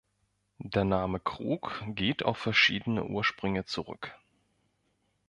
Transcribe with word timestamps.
Der 0.57 0.83
Name 0.83 1.19
Krug 1.19 1.83
geht 1.89 2.25
auf 2.25 2.39
verschiedene 2.39 3.05
Ursprünge 3.05 3.65
zurück. 3.65 4.17